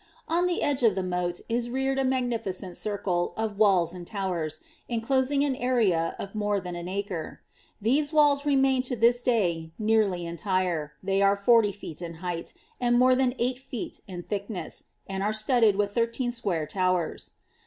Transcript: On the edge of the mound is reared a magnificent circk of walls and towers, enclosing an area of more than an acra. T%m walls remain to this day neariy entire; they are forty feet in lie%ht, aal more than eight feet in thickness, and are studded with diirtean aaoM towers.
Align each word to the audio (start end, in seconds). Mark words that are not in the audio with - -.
On 0.27 0.47
the 0.47 0.63
edge 0.63 0.81
of 0.81 0.95
the 0.95 1.03
mound 1.03 1.41
is 1.47 1.69
reared 1.69 1.99
a 1.99 2.03
magnificent 2.03 2.73
circk 2.73 3.33
of 3.37 3.59
walls 3.59 3.93
and 3.93 4.07
towers, 4.07 4.59
enclosing 4.89 5.43
an 5.43 5.55
area 5.55 6.15
of 6.17 6.33
more 6.33 6.59
than 6.59 6.75
an 6.75 6.89
acra. 6.89 7.37
T%m 7.83 8.09
walls 8.15 8.43
remain 8.43 8.81
to 8.81 8.95
this 8.95 9.21
day 9.21 9.69
neariy 9.79 10.23
entire; 10.25 10.93
they 11.03 11.21
are 11.21 11.35
forty 11.35 11.71
feet 11.71 12.01
in 12.01 12.13
lie%ht, 12.19 12.55
aal 12.81 12.91
more 12.97 13.13
than 13.15 13.35
eight 13.37 13.59
feet 13.59 14.01
in 14.07 14.23
thickness, 14.23 14.85
and 15.05 15.21
are 15.21 15.31
studded 15.31 15.75
with 15.75 15.93
diirtean 15.93 16.29
aaoM 16.29 16.67
towers. 16.67 17.31